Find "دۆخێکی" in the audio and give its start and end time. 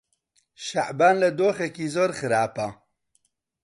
1.39-1.87